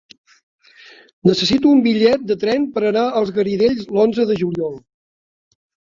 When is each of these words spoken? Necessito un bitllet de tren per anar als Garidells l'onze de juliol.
Necessito 1.29 1.73
un 1.73 1.83
bitllet 1.87 2.25
de 2.31 2.37
tren 2.45 2.67
per 2.79 2.85
anar 2.93 3.05
als 3.21 3.33
Garidells 3.39 3.87
l'onze 3.99 4.29
de 4.31 4.39
juliol. 4.45 4.77